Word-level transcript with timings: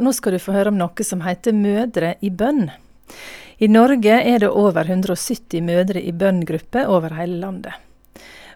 nå 0.00 0.12
skal 0.16 0.36
du 0.36 0.42
få 0.42 0.56
høre 0.56 0.72
om 0.72 0.80
noe 0.80 1.06
som 1.06 1.22
heter 1.24 1.56
Mødre 1.56 2.16
i 2.20 2.32
bønn. 2.32 2.68
I 3.60 3.68
Norge 3.68 4.14
er 4.24 4.40
det 4.40 4.48
over 4.48 4.88
170 4.88 5.60
mødre 5.60 6.00
i 6.00 6.12
bønngrupper 6.16 6.88
over 6.88 7.12
hele 7.18 7.42
landet. 7.42 7.74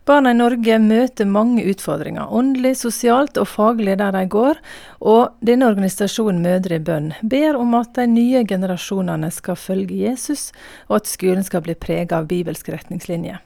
Barna 0.09 0.33
i 0.33 0.37
Norge 0.37 0.79
møter 0.80 1.29
mange 1.29 1.62
utfordringer, 1.69 2.29
åndelig, 2.33 2.75
sosialt 2.80 3.37
og 3.41 3.49
faglig 3.49 3.99
der 4.01 4.12
de 4.17 4.22
går, 4.33 4.61
og 5.01 5.37
denne 5.45 5.69
organisasjonen 5.69 6.41
Mødre 6.45 6.77
i 6.77 6.85
bønn 6.85 7.11
ber 7.21 7.56
om 7.61 7.76
at 7.76 7.92
de 7.97 8.06
nye 8.08 8.47
generasjonene 8.49 9.29
skal 9.33 9.61
følge 9.61 10.06
Jesus, 10.06 10.51
og 10.88 11.03
at 11.03 11.13
skolen 11.13 11.45
skal 11.45 11.65
bli 11.65 11.76
preget 11.76 12.13
av 12.17 12.29
bibelske 12.29 12.72
retningslinjer. 12.72 13.40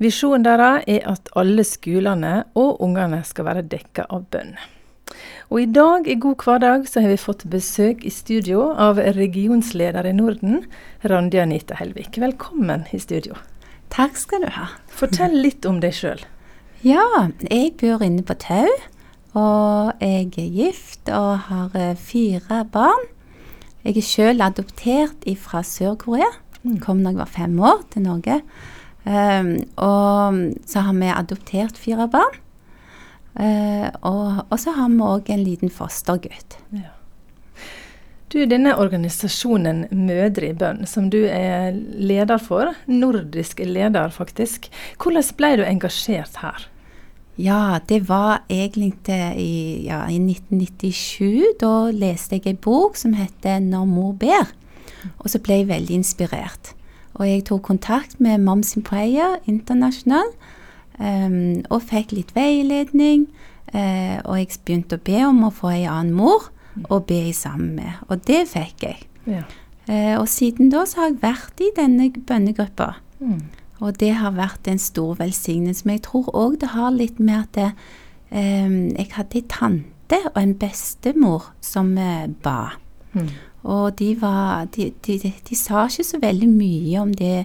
Visjonen 0.00 0.44
deres 0.44 0.84
er 0.88 1.08
at 1.08 1.32
alle 1.36 1.64
skolene 1.64 2.34
og 2.52 2.80
ungene 2.84 3.20
skal 3.24 3.48
være 3.48 3.64
dekka 3.64 4.08
av 4.12 4.28
bønn. 4.32 4.56
Og 5.52 5.58
i 5.60 5.68
dag 5.68 6.06
i 6.08 6.14
God 6.16 6.40
hverdag 6.46 6.86
så 6.88 7.02
har 7.04 7.10
vi 7.12 7.18
fått 7.20 7.42
besøk 7.52 8.06
i 8.08 8.10
studio 8.10 8.70
av 8.80 8.96
regionsleder 9.12 10.06
i 10.08 10.14
Norden, 10.16 10.62
Randi 11.04 11.42
Anita 11.42 11.76
Helvik. 11.76 12.16
Velkommen 12.16 12.86
i 12.88 13.00
studio. 13.02 13.36
Takk 13.92 14.16
skal 14.16 14.46
du 14.46 14.48
ha. 14.54 14.70
Fortell 14.88 15.34
litt 15.44 15.68
om 15.68 15.82
deg 15.82 15.92
sjøl. 15.92 16.22
Ja, 16.80 17.04
jeg 17.50 17.74
bor 17.82 18.00
inne 18.00 18.24
på 18.24 18.38
Tau. 18.40 18.70
Og 19.36 20.00
jeg 20.00 20.30
er 20.40 20.48
gift 20.56 21.12
og 21.12 21.44
har 21.50 21.76
eh, 21.76 22.00
fire 22.00 22.62
barn. 22.72 23.04
Jeg 23.84 24.00
er 24.00 24.08
sjøl 24.08 24.40
adoptert 24.40 25.28
fra 25.44 25.60
Sør-Korea. 25.60 26.30
Mm. 26.62 26.78
Kom 26.80 27.04
da 27.04 27.12
jeg 27.12 27.20
var 27.20 27.34
fem 27.36 27.60
år 27.60 27.84
til 27.92 28.06
Norge. 28.08 28.40
Um, 29.04 29.58
og 29.76 30.40
så 30.64 30.86
har 30.88 30.96
vi 30.96 31.12
adoptert 31.12 31.76
fire 31.76 32.08
barn. 32.08 32.40
Uh, 33.32 33.88
og, 34.04 34.42
og, 34.50 34.58
så 34.60 34.74
har 34.76 34.90
vi 34.92 35.00
òg 35.06 35.30
en 35.32 35.44
liten 35.44 35.72
fostergutt. 35.72 36.58
Ja. 36.76 36.90
Du, 38.32 38.38
denne 38.48 38.72
organisasjonen 38.80 39.86
Mødre 39.92 40.48
i 40.48 40.56
bønn, 40.56 40.86
som 40.88 41.10
du 41.12 41.18
er 41.28 41.74
leder 41.76 42.40
for, 42.40 42.72
nordisk 42.88 43.60
leder 43.60 44.12
faktisk, 44.12 44.70
hvordan 45.00 45.26
ble 45.36 45.50
du 45.60 45.64
engasjert 45.66 46.38
her? 46.40 46.68
Ja, 47.40 47.80
det 47.88 48.02
var 48.08 48.42
egentlig 48.52 48.92
i, 49.08 49.84
ja, 49.86 50.04
i 50.08 50.16
1997. 50.20 51.56
Da 51.60 51.90
leste 51.92 52.36
jeg 52.36 52.46
en 52.52 52.60
bok 52.60 52.96
som 52.96 53.14
heter 53.16 53.60
'Når 53.60 53.84
mor 53.88 54.12
ber'. 54.12 54.52
Og 55.18 55.30
så 55.30 55.38
ble 55.38 55.54
jeg 55.54 55.68
veldig 55.68 55.94
inspirert. 55.94 56.74
Og 57.14 57.28
jeg 57.28 57.44
tok 57.44 57.62
kontakt 57.62 58.20
med 58.20 58.40
Moms 58.40 58.76
in 58.76 58.82
Prayer 58.82 59.36
International 59.46 60.24
um, 61.02 61.62
og 61.70 61.82
fikk 61.90 62.14
litt 62.16 62.34
veiledning. 62.36 63.26
Uh, 63.72 64.20
og 64.28 64.36
jeg 64.38 64.60
begynte 64.66 64.98
å 64.98 65.04
be 65.04 65.22
om 65.26 65.44
å 65.46 65.54
få 65.54 65.72
ei 65.72 65.86
annen 65.88 66.14
mor 66.16 66.50
å 66.92 67.00
be 67.04 67.24
sammen 67.36 67.74
med. 67.76 68.04
Og 68.08 68.22
det 68.28 68.44
fikk 68.52 68.86
jeg. 68.86 69.02
Ja. 69.26 69.44
Uh, 69.88 70.20
og 70.20 70.28
siden 70.30 70.70
da 70.72 70.84
så 70.86 71.02
har 71.02 71.10
jeg 71.10 71.22
vært 71.22 71.62
i 71.64 71.72
denne 71.76 72.10
bønnegruppa. 72.12 72.94
Mm. 73.20 73.40
Og 73.82 73.98
det 73.98 74.12
har 74.14 74.36
vært 74.36 74.68
en 74.70 74.80
stor 74.80 75.16
velsignelse. 75.18 75.86
Men 75.86 75.98
jeg 75.98 76.06
tror 76.08 76.30
òg 76.38 76.60
det 76.62 76.72
har 76.76 76.92
litt 76.94 77.18
med 77.20 77.40
at 77.40 77.56
det, 77.58 77.70
um, 78.30 78.92
jeg 78.94 79.10
hadde 79.16 79.40
ei 79.40 79.48
tante 79.50 80.20
og 80.34 80.38
en 80.38 80.54
bestemor 80.60 81.50
som 81.64 81.96
uh, 81.98 82.28
ba. 82.44 82.76
Mm. 83.12 83.32
Og 83.62 83.98
de, 83.98 84.14
var, 84.20 84.66
de, 84.74 84.90
de, 85.06 85.18
de, 85.22 85.56
sa 85.56 85.86
ikke 85.86 86.06
så 86.06 86.18
veldig 86.22 86.48
mye 86.50 87.02
om 87.02 87.12
det 87.14 87.44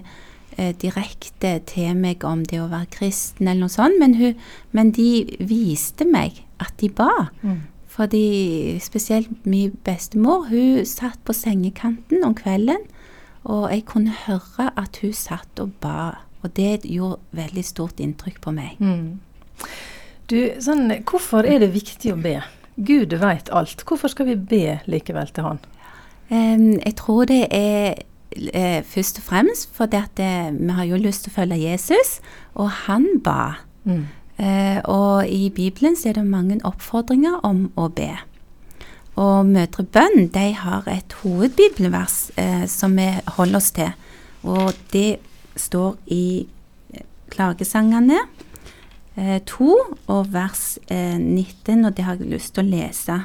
eh, 0.58 0.74
direkte 0.82 1.58
til 1.70 1.96
meg, 1.96 2.26
om 2.26 2.44
det 2.44 2.60
å 2.60 2.68
være 2.70 2.90
kristen 2.98 3.48
eller 3.48 3.66
noe 3.66 3.72
sånt, 3.72 3.98
men, 4.02 4.18
hun, 4.18 4.38
men 4.76 4.92
de 4.96 5.38
viste 5.40 6.06
meg 6.08 6.42
at 6.62 6.74
de 6.82 6.90
ba. 6.90 7.30
Mm. 7.42 7.62
Fordi 7.98 8.78
spesielt 8.82 9.46
min 9.46 9.72
bestemor, 9.86 10.46
hun 10.52 10.84
satt 10.86 11.18
på 11.26 11.34
sengekanten 11.34 12.22
om 12.26 12.36
kvelden, 12.38 12.84
og 13.48 13.70
jeg 13.72 13.86
kunne 13.88 14.14
høre 14.26 14.68
at 14.78 15.00
hun 15.02 15.14
satt 15.16 15.62
og 15.62 15.72
ba. 15.82 16.24
Og 16.44 16.52
det 16.54 16.84
gjorde 16.86 17.18
veldig 17.34 17.64
stort 17.66 17.98
inntrykk 18.02 18.38
på 18.44 18.52
meg. 18.54 18.78
Mm. 18.78 19.16
Du, 20.30 20.36
sånn, 20.62 20.92
hvorfor 21.08 21.46
er 21.48 21.64
det 21.64 21.72
viktig 21.74 22.12
å 22.14 22.20
be? 22.22 22.36
Gud 22.76 23.16
veit 23.18 23.50
alt. 23.50 23.82
Hvorfor 23.82 24.12
skal 24.12 24.28
vi 24.28 24.36
be 24.38 24.78
likevel 24.86 25.32
til 25.34 25.48
Han? 25.48 25.58
Um, 26.28 26.76
jeg 26.76 26.94
tror 27.00 27.26
det 27.26 27.46
er 27.50 28.02
uh, 28.36 28.84
først 28.84 29.18
og 29.18 29.24
fremst 29.24 29.74
fordi 29.76 29.96
at 29.96 30.20
uh, 30.20 30.54
vi 30.58 30.72
har 30.72 30.88
jo 30.88 31.00
lyst 31.00 31.24
til 31.24 31.32
å 31.32 31.38
følge 31.40 31.60
Jesus, 31.62 32.18
og 32.54 32.70
han 32.86 33.06
ba. 33.24 33.58
Mm. 33.84 34.06
Eh, 34.38 34.78
og 34.86 35.26
i 35.26 35.48
Bibelen 35.50 35.96
så 35.98 36.12
er 36.12 36.20
det 36.20 36.26
mange 36.30 36.60
oppfordringer 36.62 37.40
om 37.42 37.64
å 37.74 37.88
be. 37.90 38.12
Og 39.18 39.48
Mødre 39.48 39.82
Bønn 39.82 40.28
de 40.30 40.52
har 40.54 40.86
et 40.86 41.16
hovedbibelvers 41.24 42.28
som 42.70 42.94
vi 42.94 43.08
holder 43.34 43.58
oss 43.58 43.72
til. 43.74 43.90
Og 44.46 44.78
det 44.92 45.18
står 45.58 45.96
i 46.14 46.46
Klagesangene 47.34 48.20
2 49.18 49.72
og 50.06 50.32
vers 50.32 50.78
19, 50.86 51.84
og 51.84 51.96
det 51.96 52.06
har 52.06 52.14
jeg 52.14 52.30
lyst 52.30 52.54
til 52.54 52.62
å 52.62 52.70
lese. 52.70 53.18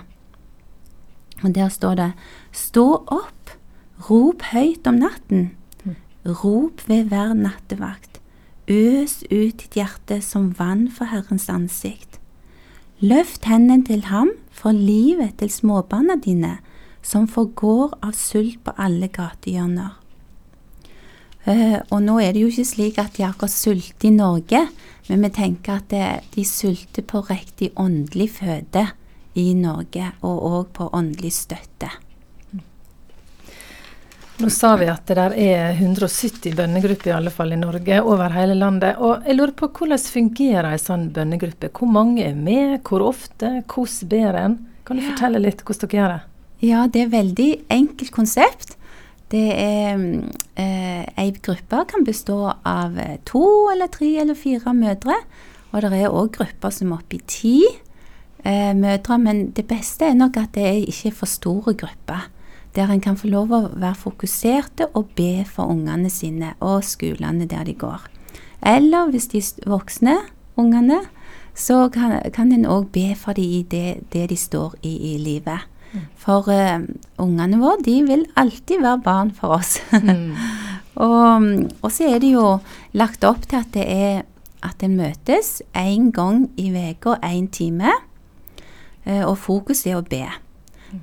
Og 1.43 1.55
der 1.55 1.69
står 1.69 1.95
det 1.99 2.11
Stå 2.53 2.85
opp, 3.11 3.53
rop 4.09 4.43
høyt 4.51 4.87
om 4.87 4.99
natten. 5.03 5.51
Rop 6.23 6.83
ved 6.87 7.09
hver 7.11 7.33
nattevakt. 7.35 8.19
Øs 8.67 9.23
ut 9.27 9.59
ditt 9.59 9.75
hjerte 9.75 10.21
som 10.23 10.53
vann 10.59 10.87
for 10.91 11.11
Herrens 11.11 11.49
ansikt. 11.51 12.19
Løft 13.03 13.43
hendene 13.49 13.83
til 13.83 14.05
ham 14.07 14.31
for 14.51 14.71
livet 14.71 15.35
til 15.41 15.51
småbarna 15.51 16.15
dine, 16.23 16.57
som 17.03 17.27
forgår 17.27 17.97
av 17.99 18.15
sult 18.15 18.61
på 18.63 18.71
alle 18.79 19.09
gatehjørner. 19.11 19.99
Uh, 21.43 21.83
og 21.91 21.99
nå 22.05 22.21
er 22.23 22.31
det 22.31 22.45
jo 22.45 22.51
ikke 22.53 22.69
slik 22.69 22.99
at 23.01 23.17
de 23.17 23.25
akkurat 23.27 23.51
sulter 23.51 24.07
i 24.07 24.13
Norge, 24.15 24.61
men 25.09 25.25
vi 25.27 25.33
tenker 25.35 25.81
at 25.81 25.89
det, 25.91 26.05
de 26.31 26.45
sulter 26.47 27.03
på 27.03 27.19
riktig 27.27 27.73
åndelig 27.75 28.29
føde 28.37 28.85
i 29.35 29.49
Norge, 29.57 30.13
og 30.23 30.47
òg 30.47 30.71
på 30.77 30.87
åndelig 30.95 31.33
støtte. 31.35 31.91
Nå 34.43 34.49
sa 34.51 34.73
vi 34.75 34.89
at 34.91 35.05
det 35.07 35.15
der 35.15 35.33
er 35.39 35.77
170 35.77 36.51
bønnegrupper 36.57 37.13
i 37.13 37.15
alle 37.15 37.31
fall 37.31 37.53
i 37.55 37.59
Norge, 37.59 38.01
over 38.03 38.33
hele 38.35 38.57
landet. 38.59 38.97
Og 38.99 39.23
jeg 39.23 39.37
lurer 39.37 39.53
på 39.55 39.69
hvordan 39.71 40.01
fungerer 40.11 40.67
en 40.67 40.81
sånn 40.83 41.05
bønnegruppe? 41.15 41.69
Hvor 41.71 41.87
mange 41.87 42.25
er 42.27 42.35
med, 42.35 42.81
hvor 42.83 43.05
ofte, 43.07 43.61
hvordan 43.71 44.09
ber 44.11 44.39
en? 44.41 44.57
Kan 44.83 44.99
du 44.99 45.03
Ja. 45.03 45.13
fortelle 45.13 45.39
litt 45.39 45.63
hvordan 45.63 45.87
dere 45.87 45.99
gjør 45.99 46.11
det? 46.11 46.21
Ja, 46.59 46.87
det 46.87 47.01
er 47.01 47.05
et 47.05 47.11
veldig 47.13 47.49
enkelt 47.71 48.11
konsept. 48.11 48.75
Det 49.31 49.45
er 49.55 49.95
eh, 50.57 51.05
Ei 51.17 51.31
gruppe 51.31 51.85
kan 51.87 52.03
bestå 52.03 52.53
av 52.65 52.99
eh, 52.99 53.17
to 53.25 53.69
eller 53.71 53.87
tre 53.87 54.17
eller 54.19 54.35
fire 54.35 54.73
mødre. 54.75 55.15
Og 55.71 55.81
det 55.81 55.93
er 56.03 56.11
òg 56.11 56.35
grupper 56.35 56.69
som 56.69 56.91
er 56.91 56.99
oppe 56.99 57.15
i 57.15 57.23
ti 57.25 57.63
eh, 58.43 58.73
mødre. 58.75 59.17
Men 59.23 59.51
det 59.55 59.67
beste 59.67 60.05
er 60.11 60.19
nok 60.19 60.35
at 60.37 60.51
det 60.51 60.67
er 60.67 60.83
ikke 60.83 61.15
for 61.15 61.25
store 61.31 61.73
grupper. 61.79 62.27
Der 62.75 62.89
en 62.89 63.01
kan 63.01 63.17
få 63.17 63.29
lov 63.29 63.51
å 63.53 63.61
være 63.73 63.95
fokuserte 63.95 64.87
og 64.97 65.11
be 65.17 65.43
for 65.45 65.69
ungene 65.69 66.09
sine 66.09 66.55
og 66.59 66.83
skolene 66.83 67.45
der 67.49 67.67
de 67.67 67.75
går. 67.77 68.07
Eller 68.65 69.11
hvis 69.11 69.27
de 69.29 69.41
voksne, 69.69 70.17
ungene, 70.57 71.03
så 71.53 71.89
kan, 71.93 72.17
kan 72.33 72.51
en 72.51 72.65
òg 72.65 72.89
be 72.93 73.11
for 73.19 73.37
dem 73.37 73.45
i 73.45 73.61
det, 73.69 74.09
det 74.13 74.29
de 74.31 74.37
står 74.37 74.73
i 74.81 74.95
i 75.13 75.17
livet. 75.21 75.69
For 76.17 76.49
uh, 76.49 76.81
ungene 77.21 77.59
våre 77.61 77.83
de 77.85 77.99
vil 78.07 78.25
alltid 78.39 78.81
være 78.81 79.01
barn 79.05 79.31
for 79.35 79.59
oss. 79.59 79.77
Mm. 79.93 80.33
og, 81.05 81.49
og 81.81 81.91
så 81.93 82.09
er 82.09 82.23
det 82.23 82.31
jo 82.33 82.57
lagt 82.97 83.25
opp 83.27 83.45
til 83.49 83.61
at 83.61 83.73
det 83.75 83.85
er 83.85 84.23
at 84.63 84.83
en 84.85 84.95
møtes 84.97 85.59
én 85.75 86.09
gang 86.15 86.47
i 86.57 86.71
uka, 86.71 87.19
én 87.21 87.49
time. 87.51 87.91
Uh, 89.05 89.27
og 89.27 89.37
fokus 89.37 89.85
er 89.85 89.99
å 89.99 90.07
be. 90.07 90.25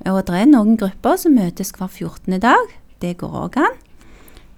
Og 0.08 0.24
det 0.26 0.36
er 0.38 0.50
noen 0.50 0.76
grupper 0.80 1.18
som 1.20 1.36
møtes 1.36 1.72
hver 1.76 1.88
14. 1.90 2.38
dag. 2.42 2.74
Det 3.02 3.16
går 3.20 3.36
òg 3.44 3.60
an. 3.60 3.78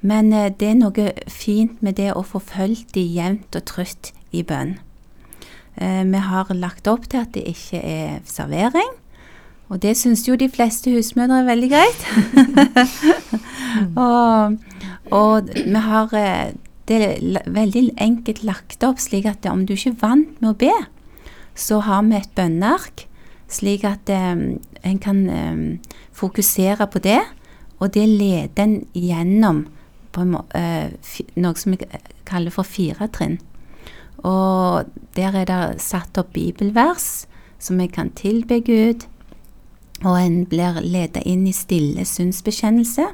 Men 0.02 0.32
eh, 0.34 0.50
det 0.50 0.72
er 0.72 0.80
noe 0.80 1.12
fint 1.30 1.82
med 1.82 1.96
det 2.00 2.10
å 2.14 2.24
få 2.26 2.42
fulgt 2.42 2.94
de 2.96 3.04
jevnt 3.06 3.54
og 3.58 3.66
trutt 3.70 4.10
i 4.34 4.42
bønn. 4.46 4.76
Eh, 5.78 6.02
vi 6.04 6.24
har 6.26 6.50
lagt 6.56 6.90
opp 6.90 7.06
til 7.08 7.22
at 7.22 7.32
det 7.36 7.46
ikke 7.48 7.80
er 7.80 8.18
servering. 8.28 8.90
Og 9.72 9.80
det 9.80 9.94
syns 9.96 10.26
jo 10.26 10.36
de 10.36 10.50
fleste 10.52 10.92
husmødre 10.92 11.40
er 11.40 11.48
veldig 11.48 11.70
greit. 11.72 12.02
og, 14.08 14.58
og 15.14 15.52
vi 15.54 15.84
har 15.86 16.12
eh, 16.18 16.50
det 16.90 16.98
veldig 17.46 17.84
enkelt 18.02 18.42
lagt 18.44 18.84
opp 18.84 19.00
slik 19.00 19.28
at 19.30 19.46
om 19.48 19.64
du 19.64 19.72
ikke 19.76 19.94
er 19.94 20.02
vant 20.02 20.42
med 20.42 20.50
å 20.50 20.58
be, 20.58 20.74
så 21.54 21.80
har 21.86 22.02
vi 22.08 22.18
et 22.18 22.34
bønneark, 22.36 23.06
slik 23.52 23.84
at 23.88 24.10
eh, 24.12 24.32
en 24.82 24.98
kan 25.02 25.22
eh, 25.30 25.94
fokusere 26.12 26.86
på 26.90 27.02
det. 27.04 27.20
Og 27.82 27.94
det 27.94 28.08
leder 28.08 28.62
en 28.62 28.76
gjennom 28.94 29.66
må, 30.12 30.42
eh, 30.54 30.92
noe 31.40 31.56
som 31.56 31.72
vi 31.72 31.86
kaller 32.28 32.52
for 32.52 32.68
fire 32.68 33.08
trinn. 33.08 33.38
Og 34.22 34.90
der 35.16 35.38
er 35.40 35.48
det 35.48 35.80
satt 35.82 36.18
opp 36.20 36.34
bibelvers 36.36 37.24
som 37.62 37.80
jeg 37.80 37.92
kan 37.94 38.10
tilbe 38.10 38.60
Gud. 38.60 39.08
og 40.02 40.18
en 40.18 40.44
blir 40.50 40.80
ledet 40.82 41.22
inn 41.30 41.46
i 41.46 41.52
stille 41.54 42.02
synsbekjennelse. 42.04 43.04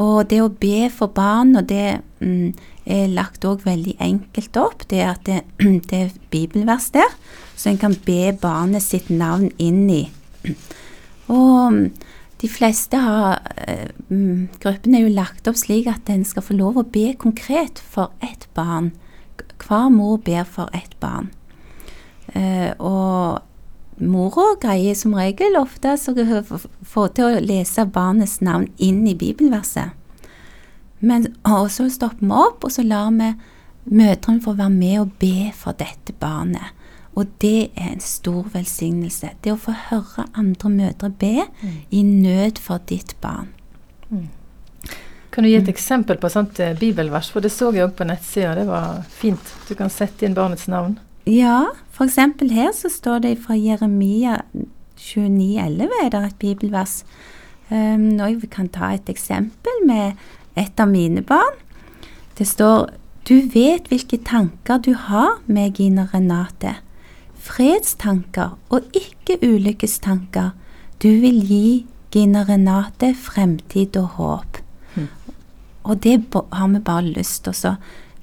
Og 0.00 0.28
det 0.30 0.40
å 0.40 0.48
be 0.48 0.86
for 0.92 1.12
barn, 1.12 1.56
og 1.58 1.68
det 1.68 2.00
mm, 2.22 2.54
er 2.88 3.12
lagt 3.12 3.44
òg 3.44 3.66
veldig 3.66 3.98
enkelt 4.00 4.56
opp, 4.60 4.86
det 4.88 5.02
er 5.02 5.10
at 5.12 5.26
det, 5.28 5.42
det 5.90 5.98
er 5.98 6.14
bibelvers 6.32 6.88
der, 6.94 7.12
så 7.56 7.72
en 7.72 7.80
kan 7.82 7.96
be 8.06 8.32
barnet 8.40 8.84
sitt 8.84 9.10
navn 9.12 9.50
inn 9.60 9.84
i. 9.92 10.02
Og 11.32 11.74
mm, 11.74 11.84
de 12.42 12.48
fleste 12.50 12.98
har 12.98 13.38
mm, 14.08 14.48
Gruppen 14.62 14.96
er 14.96 15.04
jo 15.04 15.14
lagt 15.14 15.46
opp 15.46 15.60
slik 15.60 15.86
at 15.90 16.10
en 16.10 16.24
skal 16.26 16.42
få 16.42 16.56
lov 16.58 16.80
å 16.80 16.88
be 16.88 17.12
konkret 17.14 17.78
for 17.78 18.10
ett 18.24 18.48
barn. 18.56 18.90
Hver 19.62 19.92
mor 19.94 20.18
ber 20.24 20.48
for 20.48 20.72
ett 20.74 20.96
barn. 21.00 21.30
Uh, 22.32 22.72
og 22.80 23.42
mora 24.00 24.54
greier 24.60 24.94
som 24.98 25.14
regel 25.16 25.56
ofte 25.60 25.96
å 25.96 26.44
få 26.82 27.08
til 27.14 27.24
å 27.24 27.42
lese 27.42 27.84
barnets 27.86 28.40
navn 28.40 28.68
inn 28.78 29.04
i 29.06 29.16
bibelverset. 29.18 29.92
Men 31.02 31.26
også 31.42 31.88
stopper 31.90 32.22
vi 32.22 32.32
opp, 32.32 32.64
og 32.64 32.72
så 32.72 32.84
lar 32.86 33.10
vi 33.16 33.32
mødrene 33.90 34.42
få 34.42 34.54
være 34.54 34.74
med 34.76 35.00
og 35.00 35.16
be 35.18 35.50
for 35.56 35.74
dette 35.78 36.14
barnet. 36.20 36.78
Og 37.18 37.28
det 37.42 37.72
er 37.76 37.90
en 37.92 38.00
stor 38.00 38.46
velsignelse. 38.54 39.34
Det 39.44 39.52
å 39.52 39.60
få 39.60 39.74
høre 39.90 40.28
andre 40.38 40.70
mødre 40.72 41.10
be 41.10 41.34
mm. 41.44 41.74
i 41.90 42.04
nød 42.06 42.62
for 42.62 42.80
ditt 42.88 43.16
barn. 43.20 43.50
Mm. 44.08 44.30
Kan 45.32 45.44
du 45.44 45.50
gi 45.50 45.58
et 45.58 45.68
mm. 45.68 45.72
eksempel 45.72 46.20
på 46.20 46.28
et 46.28 46.36
sånt 46.36 46.60
eh, 46.60 46.76
bibelvers? 46.78 47.28
For 47.32 47.44
det 47.44 47.52
så 47.52 47.70
jeg 47.74 47.84
òg 47.84 47.96
på 47.98 48.06
nettsida. 48.08 48.54
Det 48.56 48.64
var 48.68 49.02
fint. 49.12 49.52
Du 49.68 49.74
kan 49.76 49.92
sette 49.92 50.24
inn 50.24 50.36
barnets 50.36 50.68
navn. 50.72 50.96
Ja, 51.26 51.66
f.eks. 51.94 52.16
her 52.50 52.72
så 52.74 52.90
står 52.90 53.22
det 53.22 53.36
fra 53.44 53.54
Jeremia 53.54 54.40
29,11 54.98 55.90
er 56.04 56.08
det 56.10 56.22
et 56.26 56.38
bibelvers. 56.38 57.02
Um, 57.70 58.20
og 58.20 58.30
jeg 58.30 58.50
kan 58.50 58.68
ta 58.68 58.92
et 58.92 59.08
eksempel 59.08 59.84
med 59.86 60.18
et 60.58 60.80
av 60.80 60.90
mine 60.90 61.22
barn. 61.22 61.60
Det 62.38 62.46
står 62.48 62.90
Du 63.28 63.38
vet 63.54 63.86
hvilke 63.86 64.18
tanker 64.18 64.80
du 64.82 64.94
har 64.98 65.38
med 65.46 65.78
Gina 65.78 66.08
Renate. 66.10 66.74
Fredstanker 67.38 68.58
og 68.68 68.82
ikke 68.94 69.38
ulykkestanker. 69.46 70.50
Du 71.02 71.08
vil 71.22 71.38
gi 71.46 71.86
Gina 72.10 72.42
Renate 72.42 73.14
fremtid 73.14 73.96
og 73.96 74.18
håp. 74.18 74.58
Mm. 74.96 75.08
Og 75.84 76.02
det 76.02 76.18
har 76.34 76.68
vi 76.68 76.80
bare 76.82 77.14
lyst 77.14 77.44
til 77.44 77.54
å 77.54 77.76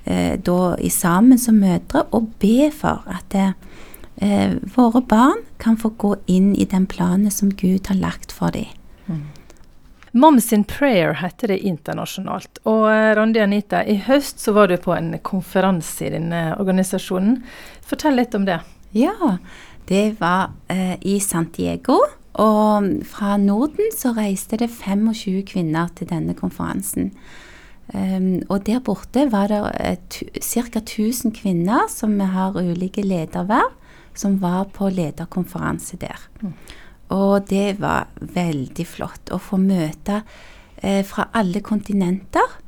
da 0.05 0.75
i 0.81 0.89
sammen 0.89 1.37
som 1.37 1.59
mødre 1.61 2.05
og 2.15 2.31
be 2.41 2.69
for 2.73 3.03
at 3.11 3.35
eh, 3.35 4.55
våre 4.75 5.01
barn 5.01 5.43
kan 5.57 5.77
få 5.77 5.89
gå 5.89 6.15
inn 6.25 6.55
i 6.55 6.65
den 6.65 6.87
planen 6.89 7.31
som 7.31 7.51
Gud 7.51 7.87
har 7.87 7.99
lagt 7.99 8.31
for 8.31 8.51
dem. 8.55 8.71
Mm. 9.05 9.27
Moms 10.11 10.53
in 10.53 10.63
Prayer 10.63 11.13
heter 11.13 11.47
det 11.47 11.59
internasjonalt. 11.59 12.61
Og 12.65 12.87
eh, 12.91 13.13
Randi 13.17 13.41
Anita, 13.43 13.83
i 13.85 13.99
høst 14.07 14.41
så 14.41 14.53
var 14.57 14.69
du 14.69 14.77
på 14.81 14.95
en 14.95 15.13
konferanse 15.23 16.07
i 16.07 16.13
denne 16.15 16.43
organisasjonen. 16.57 17.41
Fortell 17.85 18.17
litt 18.17 18.35
om 18.37 18.47
det. 18.49 18.59
Ja, 18.97 19.37
det 19.89 20.19
var 20.21 20.55
eh, 20.67 20.95
i 21.01 21.19
Santiago. 21.21 22.01
Og 22.39 22.89
fra 23.09 23.35
Norden 23.41 23.91
så 23.93 24.13
reiste 24.15 24.57
det 24.61 24.71
25 24.71 25.43
kvinner 25.49 25.91
til 25.97 26.09
denne 26.09 26.33
konferansen. 26.37 27.11
Um, 27.89 28.43
og 28.53 28.67
der 28.67 28.83
borte 28.85 29.25
var 29.31 29.49
det 29.49 29.63
ca. 30.45 30.79
1000 30.79 31.33
kvinner 31.33 31.87
som 31.89 32.19
har 32.19 32.57
ulike 32.59 33.01
lederverv, 33.01 33.73
som 34.13 34.37
var 34.41 34.69
på 34.73 34.91
lederkonferanse 34.93 35.97
der. 35.97 36.21
Mm. 36.41 36.53
Og 37.09 37.49
det 37.49 37.79
var 37.81 38.11
veldig 38.19 38.85
flott 38.85 39.31
å 39.33 39.39
få 39.41 39.57
møte 39.57 40.21
eh, 40.83 41.01
fra 41.07 41.31
alle 41.33 41.63
kontinenter 41.65 42.59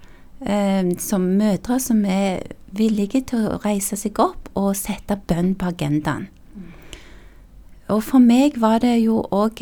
Eh, 0.41 0.97
som 0.97 1.21
mødre 1.21 1.79
som 1.79 2.05
er 2.05 2.39
villige 2.73 3.19
til 3.29 3.43
å 3.45 3.59
reise 3.61 3.93
seg 3.99 4.17
opp 4.19 4.47
og 4.57 4.73
sette 4.73 5.19
bønn 5.29 5.53
på 5.53 5.67
agendaen. 5.69 6.29
Mm. 6.55 6.71
Og 7.93 8.01
for 8.07 8.23
meg 8.23 8.57
var 8.57 8.79
det 8.81 8.95
jo 9.03 9.19
òg 9.21 9.61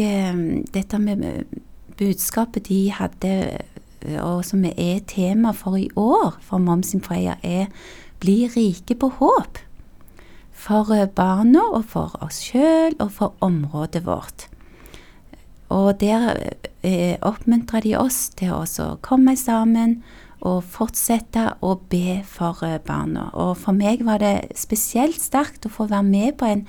dette 0.72 1.02
med 1.04 1.26
budskapet 2.00 2.70
de 2.70 2.80
hadde 2.96 3.34
og 4.22 4.46
som 4.46 4.64
er 4.66 5.02
tema 5.08 5.52
for 5.52 5.78
i 5.80 5.90
år 5.96 6.38
for 6.42 6.58
Moms 6.58 6.94
in 6.94 7.02
Freya, 7.02 7.36
er 7.44 7.68
'Bli 8.20 8.48
rike 8.48 8.96
på 8.96 9.10
håp'. 9.20 9.64
For 10.52 10.92
eh, 10.94 11.08
barna 11.08 11.60
og 11.72 11.86
for 11.86 12.16
oss 12.22 12.42
sjøl 12.44 12.96
og 13.00 13.12
for 13.12 13.34
området 13.42 14.06
vårt. 14.06 14.48
Og 15.70 16.00
der 16.00 16.36
eh, 16.84 17.18
oppmuntrer 17.22 17.80
de 17.80 17.96
oss 17.96 18.30
til 18.30 18.52
å 18.52 18.98
komme 19.02 19.36
sammen 19.38 20.04
og 20.42 20.64
fortsette 20.64 21.46
å 21.62 21.76
be 21.92 22.22
for 22.28 22.64
eh, 22.66 22.80
barna. 22.80 23.30
Og 23.34 23.58
for 23.58 23.76
meg 23.76 24.06
var 24.08 24.20
det 24.24 24.52
spesielt 24.58 25.22
sterkt 25.22 25.66
å 25.66 25.74
få 25.74 25.90
være 25.92 26.08
med 26.08 26.38
på 26.40 26.50
en 26.50 26.66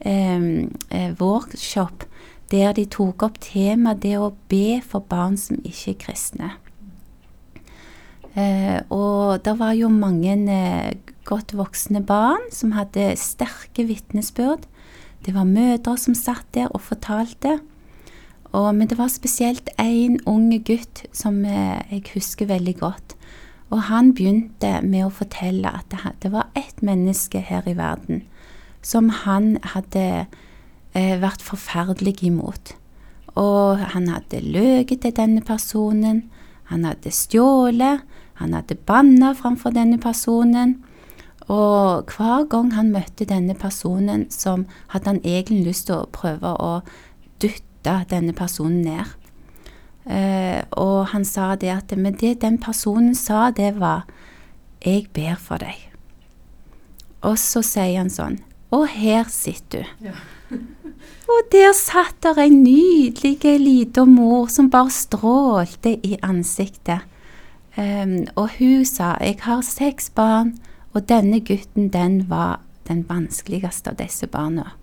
eh, 0.00 1.12
workshop 1.20 2.06
der 2.52 2.74
de 2.76 2.84
tok 2.84 3.22
opp 3.24 3.38
temaet 3.40 4.02
det 4.02 4.18
å 4.20 4.34
be 4.52 4.82
for 4.84 5.04
barn 5.08 5.38
som 5.40 5.56
ikke 5.64 5.94
er 5.94 6.00
kristne. 6.02 6.50
Eh, 8.32 8.80
og 8.88 9.42
det 9.44 9.58
var 9.60 9.74
jo 9.76 9.90
mange 9.92 10.32
eh, 10.48 10.94
godt 11.28 11.52
voksne 11.56 12.00
barn 12.04 12.48
som 12.52 12.72
hadde 12.72 13.12
sterke 13.20 13.84
vitnesbyrd. 13.88 14.64
Det 15.22 15.34
var 15.36 15.48
mødre 15.48 15.98
som 16.00 16.16
satt 16.16 16.46
der 16.56 16.72
og 16.72 16.80
fortalte. 16.80 17.60
Og, 18.52 18.74
men 18.74 18.88
det 18.88 18.98
var 18.98 19.12
spesielt 19.12 19.68
én 19.80 20.18
ung 20.26 20.50
gutt 20.64 21.04
som 21.12 21.44
eh, 21.44 21.80
jeg 21.92 22.08
husker 22.14 22.48
veldig 22.48 22.76
godt. 22.80 23.16
Og 23.72 23.86
han 23.88 24.12
begynte 24.16 24.80
med 24.84 25.06
å 25.06 25.12
fortelle 25.12 25.68
at 25.68 25.92
det, 26.20 26.32
var 26.32 26.50
ett 26.56 26.82
menneske 26.84 27.40
her 27.40 27.64
i 27.68 27.76
verden 27.76 28.26
som 28.84 29.08
han 29.22 29.56
hadde 29.62 30.26
vært 30.92 31.40
forferdelig 31.40 32.18
imot. 32.26 32.74
Og 33.40 33.80
han 33.94 34.10
hadde 34.12 34.42
løyet 34.44 34.92
til 35.00 35.14
denne 35.16 35.40
personen. 35.40 36.26
Han 36.72 36.86
hadde 36.88 37.12
stjålet. 37.12 38.02
Han 38.40 38.56
hadde 38.56 38.78
banna 38.88 39.34
framfor 39.36 39.74
denne 39.76 40.00
personen. 40.00 40.78
Og 41.52 42.08
hver 42.14 42.46
gang 42.50 42.72
han 42.72 42.92
møtte 42.94 43.26
denne 43.28 43.54
personen, 43.58 44.28
som 44.30 44.64
hadde 44.94 45.10
han 45.10 45.24
egentlig 45.24 45.66
lyst 45.66 45.88
til 45.90 46.00
å 46.00 46.10
prøve 46.14 46.54
å 46.54 46.72
dytte 47.42 47.98
denne 48.10 48.32
personen 48.36 48.80
ned. 48.86 49.10
Eh, 50.02 50.62
og 50.78 51.12
han 51.12 51.24
sa 51.24 51.54
det 51.54 51.70
at 51.70 51.92
Men 51.96 52.16
det 52.18 52.40
den 52.42 52.58
personen 52.58 53.14
sa, 53.14 53.50
det 53.50 53.78
var 53.78 54.06
'Jeg 54.84 55.12
ber 55.12 55.36
for 55.38 55.58
deg'. 55.58 55.90
Og 57.22 57.38
så 57.38 57.62
sier 57.62 57.98
han 57.98 58.10
sånn 58.10 58.40
'Og 58.72 58.88
her 58.88 59.24
sitter 59.28 59.82
du'. 59.82 60.06
Ja. 60.06 60.12
Og 61.28 61.48
der 61.52 61.72
satt 61.72 62.22
der 62.22 62.38
en 62.42 62.62
nydelig 62.64 63.38
lita 63.60 64.04
mor 64.04 64.46
som 64.46 64.70
bare 64.70 64.90
strålte 64.90 65.94
i 66.06 66.16
ansiktet. 66.22 67.00
Um, 67.76 68.26
og 68.36 68.50
hun 68.58 68.84
sa 68.84 69.16
jeg 69.20 69.38
har 69.40 69.62
seks 69.64 70.10
barn, 70.10 70.58
og 70.92 71.08
denne 71.08 71.40
gutten 71.40 71.88
den 71.88 72.26
var 72.28 72.60
den 72.88 73.06
vanskeligste 73.08 73.94
av 73.94 73.96
disse 73.96 74.26
barna. 74.26 74.74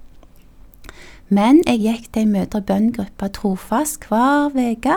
Men 1.30 1.62
jeg 1.68 1.84
gikk 1.84 2.08
til 2.10 2.26
ei 2.26 2.32
mødre-bønn-gruppe 2.32 3.30
trofast 3.36 4.08
hver 4.10 4.50
uke, 4.56 4.96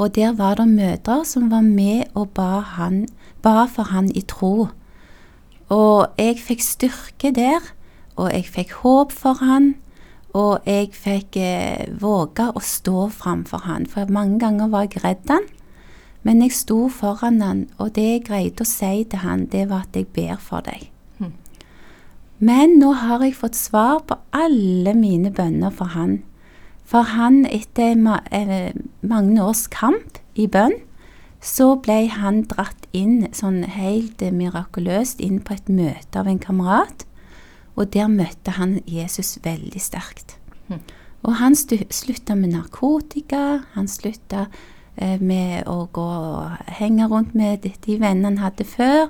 og 0.00 0.14
der 0.16 0.32
var 0.32 0.56
det 0.56 0.68
mødre 0.68 1.24
som 1.28 1.50
var 1.50 1.60
med 1.60 2.08
og 2.14 2.30
ba, 2.34 2.64
han, 2.78 3.04
ba 3.42 3.66
for 3.68 3.92
han 3.92 4.08
i 4.16 4.24
tro. 4.24 4.68
Og 5.68 6.08
jeg 6.18 6.40
fikk 6.40 6.64
styrke 6.64 7.34
der, 7.36 7.60
og 8.16 8.32
jeg 8.32 8.48
fikk 8.48 8.72
håp 8.80 9.12
for 9.12 9.44
han, 9.44 9.74
og 10.34 10.66
jeg 10.66 10.90
fikk 10.98 11.36
eh, 11.38 11.90
våge 12.00 12.48
å 12.50 12.62
stå 12.62 13.06
framfor 13.14 13.62
han, 13.68 13.86
for 13.86 14.10
mange 14.10 14.40
ganger 14.42 14.72
var 14.72 14.88
jeg 14.88 15.04
redd 15.04 15.30
han. 15.30 15.46
Men 16.24 16.40
jeg 16.42 16.56
sto 16.56 16.88
foran 16.88 17.42
han, 17.44 17.66
og 17.78 17.92
det 17.94 18.06
jeg 18.08 18.24
greide 18.26 18.64
å 18.64 18.68
si 18.68 19.04
til 19.04 19.22
han, 19.22 19.46
det 19.52 19.68
var 19.70 19.84
at 19.84 19.96
jeg 19.98 20.08
ber 20.16 20.40
for 20.42 20.64
deg. 20.66 20.88
Mm. 21.20 21.34
Men 22.42 22.78
nå 22.80 22.94
har 22.98 23.22
jeg 23.22 23.36
fått 23.38 23.58
svar 23.60 24.02
på 24.08 24.18
alle 24.34 24.96
mine 24.98 25.30
bønner 25.34 25.70
for 25.74 25.94
han. 25.94 26.22
For 26.84 27.06
han, 27.14 27.44
etter 27.46 27.94
ma 27.96 28.18
eh, 28.34 28.72
mange 29.06 29.38
års 29.44 29.68
kamp 29.72 30.18
i 30.34 30.48
bønn, 30.50 30.80
så 31.44 31.74
ble 31.76 32.06
han 32.08 32.42
dratt 32.48 32.88
inn 32.96 33.28
sånn 33.36 33.62
helt 33.68 34.22
mirakuløst 34.32 35.20
inn 35.20 35.42
på 35.44 35.58
et 35.58 35.68
møte 35.68 36.20
av 36.20 36.30
en 36.30 36.40
kamerat. 36.40 37.04
Og 37.74 37.90
der 37.94 38.06
møtte 38.08 38.54
han 38.58 38.78
Jesus 38.86 39.38
veldig 39.42 39.80
sterkt. 39.82 40.36
Mm. 40.68 40.80
Og 41.24 41.36
han 41.40 41.56
slutta 41.56 42.36
med 42.36 42.52
narkotika, 42.52 43.64
han 43.74 43.88
slutta 43.88 44.46
Eh, 44.96 45.18
med 45.20 45.66
å 45.66 45.88
gå 45.90 46.04
og 46.06 46.74
henge 46.78 47.08
rundt 47.10 47.32
med 47.34 47.64
de 47.66 47.96
vennene 47.98 48.30
han 48.30 48.42
hadde 48.44 48.66
før. 48.68 49.08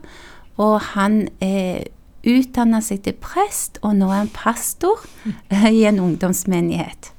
Og 0.57 0.79
han 0.95 1.27
eh, 1.45 1.85
utdanna 2.25 2.81
seg 2.85 3.03
til 3.05 3.19
prest, 3.21 3.81
og 3.85 3.99
nå 3.99 4.09
er 4.09 4.23
han 4.23 4.33
pastor 4.33 5.03
i 5.75 5.85
en 5.89 6.01
ungdomsmenighet. 6.01 7.11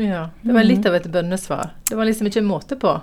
Ja, 0.00 0.30
Det 0.40 0.54
var 0.56 0.64
litt 0.64 0.86
av 0.88 0.94
et 0.96 1.10
bønnesvar. 1.12 1.74
Det 1.84 1.98
var 1.98 2.08
liksom 2.08 2.30
ikke 2.30 2.40
måte 2.46 2.78
på. 2.80 2.94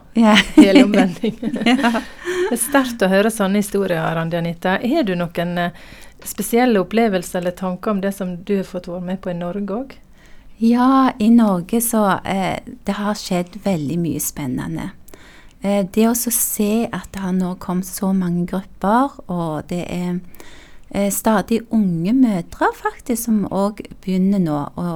Hele 0.58 0.88
omvendingen. 0.88 1.60
ja. 1.70 2.02
Det 2.50 2.56
er 2.56 2.62
sterkt 2.64 3.04
å 3.06 3.08
høre 3.12 3.30
sånne 3.30 3.60
historier, 3.62 4.02
Randi 4.18 4.40
Anita. 4.40 4.80
Har 4.82 5.04
du 5.06 5.12
noen 5.14 5.52
eh, 5.62 5.82
spesielle 6.26 6.82
opplevelser 6.82 7.44
eller 7.44 7.54
tanker 7.54 7.92
om 7.92 8.00
det 8.02 8.10
som 8.18 8.32
du 8.42 8.56
har 8.56 8.66
fått 8.66 8.88
være 8.90 9.06
med 9.06 9.20
på 9.22 9.30
i 9.30 9.36
Norge 9.38 9.76
òg? 9.76 9.94
Ja, 10.58 11.12
i 11.22 11.30
Norge 11.30 11.78
så 11.86 12.02
eh, 12.26 12.58
Det 12.66 12.96
har 12.98 13.14
skjedd 13.22 13.60
veldig 13.68 14.00
mye 14.02 14.24
spennende. 14.24 14.90
Eh, 15.62 15.86
det 15.94 16.08
å 16.10 16.16
se 16.18 16.88
at 16.90 17.06
det 17.14 17.22
har 17.22 17.38
nå 17.38 17.54
kommet 17.62 17.86
så 17.86 18.10
mange 18.18 18.48
grupper, 18.50 19.22
og 19.30 19.70
det 19.70 19.86
er 19.86 20.18
eh, 20.90 21.14
stadig 21.14 21.62
unge 21.70 22.18
mødre 22.18 22.74
faktisk 22.82 23.28
som 23.30 23.44
òg 23.46 23.86
begynner 24.02 24.42
nå 24.42 24.60
å 24.74 24.92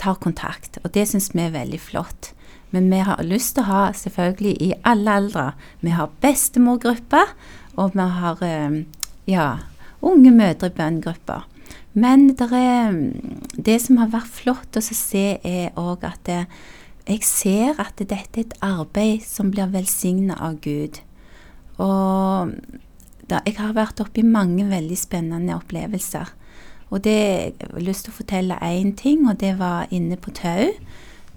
ta 0.00 0.16
kontakt. 0.16 0.80
Og 0.80 0.96
det 0.96 1.10
syns 1.12 1.28
vi 1.36 1.44
er 1.44 1.58
veldig 1.60 1.84
flott. 1.92 2.32
Men 2.70 2.90
vi 2.90 3.02
har 3.02 3.22
lyst 3.26 3.56
til 3.56 3.64
å 3.64 3.70
ha 3.70 3.84
selvfølgelig 3.96 4.56
i 4.62 4.72
alle 4.86 5.16
aldre. 5.22 5.46
Vi 5.82 5.94
har 5.94 6.12
bestemorgrupper, 6.22 7.32
og 7.76 7.96
vi 7.96 8.06
har 8.22 8.42
eh, 8.46 8.82
ja, 9.30 9.48
unge 10.02 10.30
mødre 10.34 10.70
i 10.70 10.76
bønngrupper. 10.76 11.46
Men 11.92 12.28
det, 12.38 12.46
er, 12.54 12.94
det 13.58 13.80
som 13.82 13.98
har 13.98 14.12
vært 14.12 14.30
flott 14.30 14.78
å 14.78 14.82
se, 14.84 15.24
er 15.42 15.74
òg 15.78 16.06
at 16.06 16.22
det, 16.28 16.44
jeg 17.08 17.24
ser 17.26 17.80
at 17.82 17.98
dette 17.98 18.38
er 18.38 18.44
et 18.44 18.58
arbeid 18.62 19.24
som 19.26 19.50
blir 19.50 19.72
velsigna 19.72 20.36
av 20.38 20.60
Gud. 20.62 21.00
Og 21.82 22.54
da, 23.26 23.40
jeg 23.46 23.56
har 23.58 23.74
vært 23.74 24.02
oppi 24.04 24.22
mange 24.26 24.68
veldig 24.70 24.98
spennende 24.98 25.56
opplevelser. 25.58 26.30
Og 26.90 27.02
det, 27.02 27.18
jeg 27.18 27.70
har 27.70 27.86
lyst 27.86 28.06
til 28.06 28.14
å 28.14 28.18
fortelle 28.18 28.62
én 28.66 28.94
ting, 28.98 29.26
og 29.30 29.38
det 29.42 29.56
var 29.58 29.90
inne 29.94 30.18
på 30.18 30.34
Tau. 30.34 30.70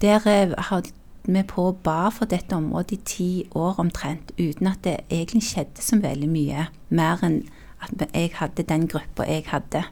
Der 0.01 0.29
eh, 0.29 0.53
hadde 1.23 1.37
vi 1.37 1.43
på 1.47 1.71
bar 1.71 2.03
ba 2.03 2.09
for 2.09 2.25
dette 2.25 2.55
området 2.55 2.91
i 2.91 3.01
ti 3.05 3.47
år 3.55 3.79
omtrent, 3.79 4.31
uten 4.37 4.67
at 4.67 4.83
det 4.83 4.97
egentlig 5.09 5.43
skjedde 5.43 5.81
så 5.81 5.95
veldig 5.95 6.27
mye. 6.29 6.67
Mer 6.89 7.23
enn 7.23 7.43
at 7.79 8.09
jeg 8.13 8.31
hadde 8.35 8.63
den 8.63 8.87
gruppa 8.87 9.23
jeg 9.23 9.45
hadde. 9.47 9.83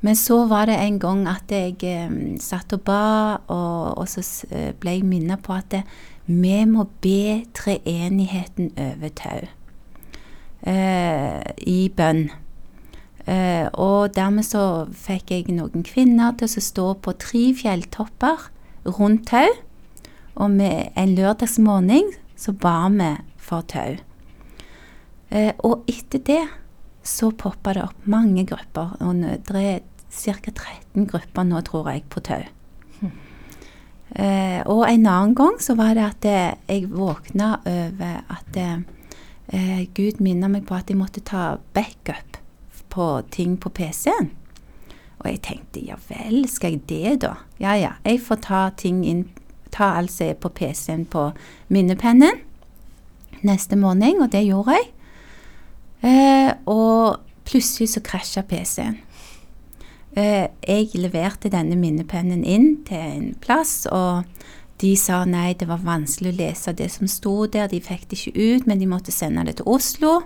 Men 0.00 0.16
så 0.16 0.46
var 0.46 0.66
det 0.66 0.78
en 0.78 0.98
gang 0.98 1.28
at 1.28 1.50
jeg 1.50 1.76
eh, 1.82 2.38
satt 2.40 2.72
og 2.72 2.80
ba, 2.80 3.36
og, 3.48 3.98
og 3.98 4.08
så 4.08 4.46
eh, 4.50 4.72
ble 4.72 4.90
jeg 4.90 5.04
minnet 5.04 5.42
på 5.42 5.52
at 5.52 5.70
det, 5.70 5.82
vi 6.26 6.64
må 6.64 6.86
be 7.02 7.44
treenigheten 7.54 8.72
over 8.78 9.08
tau 9.08 9.46
eh, 10.62 11.42
i 11.66 11.88
bønn. 11.88 12.30
Eh, 13.26 13.68
og 13.72 14.14
dermed 14.14 14.46
så 14.46 14.86
fikk 14.92 15.32
jeg 15.32 15.52
noen 15.52 15.84
kvinner 15.84 16.32
til 16.38 16.48
å 16.48 16.64
stå 16.64 16.92
på 17.02 17.16
tre 17.18 17.48
fjelltopper 17.56 18.48
rundt 18.86 19.26
tau. 19.28 19.48
Og 20.38 20.50
med 20.54 20.92
en 20.98 21.14
lørdagsmorgen 21.18 22.12
så 22.38 22.54
ba 22.54 22.86
vi 22.94 23.10
for 23.42 23.66
tau. 23.66 23.96
Eh, 25.28 25.52
og 25.66 25.88
etter 25.90 26.22
det 26.24 26.42
så 27.02 27.32
poppa 27.32 27.74
det 27.74 27.82
opp 27.88 28.06
mange 28.06 28.44
grupper. 28.46 28.94
Og 29.02 29.24
det 29.48 29.64
er 29.64 29.80
ca. 30.08 30.52
13 30.52 31.08
grupper 31.10 31.48
nå, 31.48 31.60
tror 31.66 31.90
jeg, 31.92 32.06
på 32.12 32.22
tau. 32.24 32.44
Eh, 34.08 34.62
og 34.64 34.86
en 34.88 35.04
annen 35.04 35.34
gang 35.36 35.58
så 35.60 35.74
var 35.76 35.92
det 35.92 36.06
at 36.06 36.24
jeg 36.24 36.86
våkna 36.88 37.58
over 37.68 38.22
at 38.32 38.56
eh, 38.56 39.82
Gud 39.92 40.22
minner 40.24 40.48
meg 40.48 40.64
på 40.64 40.78
at 40.78 40.88
jeg 40.88 40.96
måtte 40.96 41.20
ta 41.20 41.58
backup 41.76 42.38
på 42.88 43.08
ting 43.30 43.58
på 43.60 43.68
PC-en. 43.68 44.30
Og 45.18 45.26
jeg 45.28 45.42
tenkte 45.44 45.82
ja 45.84 45.98
vel, 46.08 46.46
skal 46.48 46.78
jeg 46.78 46.86
det, 46.88 47.18
da? 47.26 47.34
Ja 47.60 47.74
ja, 47.76 47.92
jeg 48.06 48.22
får 48.24 48.40
ta 48.48 48.62
ting 48.80 49.04
inn 49.04 49.26
Ta 49.74 49.94
alt 49.98 50.12
som 50.12 50.28
er 50.30 50.38
på 50.40 50.50
PC-en 50.54 51.06
på 51.08 51.30
minnepennen 51.68 52.44
neste 53.46 53.76
morgen, 53.78 54.22
og 54.22 54.32
det 54.32 54.46
gjorde 54.46 54.76
jeg. 54.78 54.88
Eh, 56.02 56.52
og 56.66 57.18
plutselig 57.48 57.92
så 57.92 58.02
krasja 58.04 58.42
PC-en. 58.42 58.98
Eh, 60.16 60.48
jeg 60.66 60.88
leverte 60.98 61.50
denne 61.52 61.76
minnepennen 61.78 62.44
inn 62.44 62.80
til 62.88 62.98
en 62.98 63.28
plass, 63.42 63.86
og 63.90 64.24
de 64.82 64.94
sa 64.98 65.24
nei, 65.26 65.52
det 65.58 65.68
var 65.68 65.82
vanskelig 65.84 66.32
å 66.32 66.38
lese 66.38 66.74
det 66.78 66.90
som 66.94 67.10
sto 67.10 67.46
der. 67.50 67.70
De 67.70 67.80
fikk 67.82 68.08
det 68.10 68.18
ikke 68.20 68.36
ut, 68.38 68.68
men 68.70 68.78
de 68.78 68.90
måtte 68.90 69.14
sende 69.14 69.44
det 69.46 69.58
til 69.58 69.70
Oslo. 69.70 70.20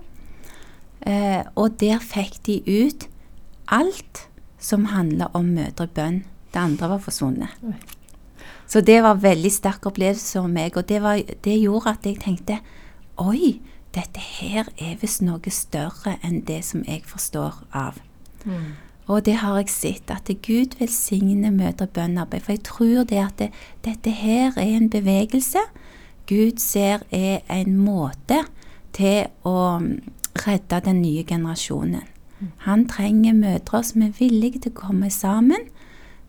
Eh, 1.09 1.41
og 1.57 1.81
der 1.81 2.03
fikk 2.05 2.43
de 2.47 2.61
ut 2.69 3.09
alt 3.73 4.27
som 4.63 4.91
handla 4.93 5.33
om 5.35 5.51
mødrebønn. 5.57 6.23
Det 6.53 6.61
andre 6.61 6.93
var 6.93 7.01
forsvunnet. 7.03 7.57
Så 8.67 8.81
det 8.81 9.03
var 9.03 9.17
en 9.17 9.23
veldig 9.23 9.53
sterk 9.53 9.87
opplevelse 9.87 10.39
for 10.39 10.49
meg, 10.49 10.77
og 10.77 10.89
det, 10.89 11.03
var, 11.03 11.21
det 11.45 11.59
gjorde 11.61 11.97
at 11.97 12.07
jeg 12.09 12.21
tenkte 12.23 12.61
oi, 13.21 13.61
dette 13.93 14.21
her 14.41 14.71
er 14.81 14.97
visst 15.03 15.21
noe 15.23 15.53
større 15.53 16.17
enn 16.25 16.41
det 16.49 16.63
som 16.65 16.85
jeg 16.89 17.05
forstår 17.05 17.59
av. 17.77 18.01
Mm. 18.45 18.73
Og 19.13 19.25
det 19.27 19.35
har 19.43 19.59
jeg 19.59 19.69
sett, 19.69 20.11
at 20.11 20.31
Gud 20.47 20.79
velsigner 20.79 21.53
mødrebønnarbeid. 21.53 22.41
For 22.41 22.55
jeg 22.55 22.65
tror 22.65 23.05
det 23.05 23.19
at 23.21 23.39
det, 23.39 23.51
dette 23.85 24.15
her 24.15 24.57
er 24.57 24.77
en 24.79 24.89
bevegelse 24.91 25.61
Gud 26.27 26.59
ser 26.59 27.03
er 27.11 27.41
en 27.51 27.77
måte 27.77 28.45
til 28.95 29.27
å 29.45 29.81
redde 30.47 30.79
den 30.85 31.03
nye 31.03 31.25
generasjonen. 31.27 32.07
Han 32.65 32.87
trenger 32.91 33.35
mødre 33.35 33.83
som 33.85 34.03
er 34.07 34.15
villige 34.19 34.63
til 34.63 34.73
å 34.73 34.81
komme 34.81 35.11
sammen 35.11 35.69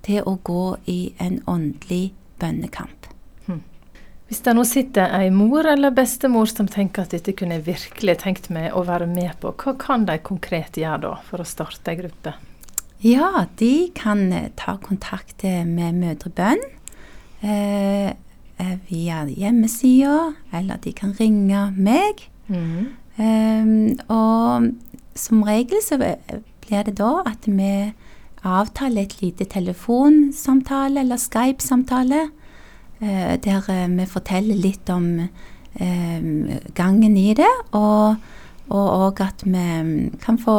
til 0.06 0.26
å 0.30 0.36
gå 0.44 0.76
i 0.90 1.14
en 1.24 1.40
åndelig 1.48 2.14
bønnekamp. 2.44 3.04
Hvis 4.34 4.42
det 4.42 4.54
nå 4.58 4.64
sitter 4.66 5.12
ei 5.14 5.28
mor 5.30 5.68
eller 5.70 5.94
bestemor 5.94 6.48
som 6.50 6.66
tenker 6.66 7.04
at 7.04 7.12
dette 7.14 7.36
kunne 7.38 7.60
jeg 7.60 7.68
virkelig 7.68 8.16
tenkt 8.24 8.48
meg 8.50 8.72
å 8.74 8.82
være 8.88 9.06
med 9.06 9.36
på, 9.44 9.52
hva 9.62 9.76
kan 9.78 10.08
de 10.08 10.16
konkret 10.26 10.80
gjøre 10.80 11.04
da 11.04 11.12
for 11.28 11.44
å 11.44 11.46
starte 11.46 11.94
ei 11.94 12.00
gruppe? 12.00 12.34
Ja, 13.04 13.44
de 13.60 13.92
kan 13.94 14.24
eh, 14.34 14.48
ta 14.58 14.80
kontakt 14.82 15.44
eh, 15.46 15.62
med 15.68 16.00
Mødrebønn 16.02 16.64
eh, 17.46 18.10
eh, 18.10 18.74
via 18.88 19.22
hjemmesida, 19.28 20.32
eller 20.50 20.82
de 20.82 20.96
kan 20.98 21.14
ringe 21.20 21.68
meg. 21.78 22.26
Mm. 22.48 22.90
Um, 23.22 23.72
og 24.10 24.72
som 25.14 25.44
regel 25.46 25.84
så 25.86 26.00
blir 26.02 26.88
det 26.88 26.96
da 26.98 27.20
at 27.30 27.46
vi 27.46 27.92
avtaler 28.44 29.04
et 29.08 29.22
lite 29.22 29.46
telefonsamtale 29.46 31.00
eller 31.04 31.18
Skype-samtale, 31.22 32.30
uh, 33.02 33.34
der 33.44 33.70
uh, 33.70 33.88
vi 33.98 34.06
forteller 34.10 34.56
litt 34.60 34.90
om 34.94 35.08
um, 35.24 36.50
gangen 36.76 37.18
i 37.18 37.34
det, 37.38 37.50
og, 37.72 38.16
og, 38.70 38.88
og 39.08 39.22
at 39.22 39.44
vi 39.46 40.10
kan 40.24 40.38
få 40.38 40.58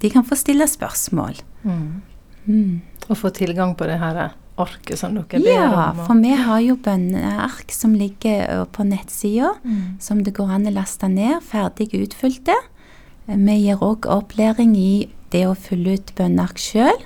De 0.00 0.08
kan 0.08 0.24
få 0.24 0.34
stille 0.34 0.64
spørsmål. 0.64 1.36
Mm. 1.62 2.00
Mm. 2.46 2.80
Og 3.10 3.18
få 3.20 3.28
tilgang 3.36 3.74
på 3.76 3.84
det 3.84 3.98
her 4.00 4.30
arket 4.60 4.96
som 4.96 5.12
dere 5.12 5.26
ber 5.28 5.44
Ja, 5.44 5.66
om. 5.66 5.98
Ja, 5.98 6.04
for 6.06 6.22
vi 6.22 6.30
har 6.40 6.60
jo 6.64 6.76
bønneark 6.80 7.68
som 7.72 7.92
ligger 7.94 8.64
på 8.72 8.86
nettsida, 8.88 9.50
Mm. 9.62 10.00
som 10.00 10.22
det 10.24 10.32
går 10.34 10.48
an 10.54 10.64
å 10.66 10.72
laste 10.72 11.08
ned, 11.08 11.42
ferdig 11.42 11.90
utfylte. 12.00 12.54
Eh, 13.28 13.36
Vi 13.36 13.58
gir 13.66 13.76
òg 13.76 14.08
opplæring 14.08 14.74
i 14.76 15.08
det 15.30 15.44
å 15.46 15.54
fylle 15.54 15.92
ut 15.98 16.14
bønneark 16.16 16.56
sjøl. 16.56 16.96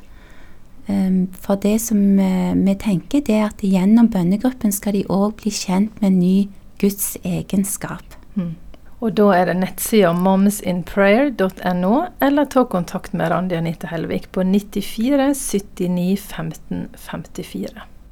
For 0.87 1.57
det 1.61 1.79
som 1.81 2.19
eh, 2.21 2.53
vi 2.59 2.75
tenker, 2.81 3.23
det 3.25 3.39
er 3.39 3.47
at 3.49 3.65
gjennom 3.65 4.11
bønnegruppen 4.13 4.75
skal 4.75 4.99
de 4.99 5.07
òg 5.09 5.39
bli 5.41 5.53
kjent 5.55 5.97
med 6.03 6.19
ny 6.19 6.35
Guds 6.83 7.15
egenskap. 7.25 8.19
Mm. 8.35 8.53
Og 9.05 9.17
da 9.19 9.31
er 9.37 9.49
det 9.51 9.57
nettsida 9.61 10.13
momsinprayer.no, 10.17 11.95
eller 12.25 12.49
ta 12.53 12.65
kontakt 12.69 13.17
med 13.17 13.33
Randi 13.33 13.59
Anita 13.59 13.91
Helvik 13.91 14.31
på 14.33 14.45
94 14.49 15.33
79 15.41 16.21
15 16.21 16.87
54. 16.97 17.85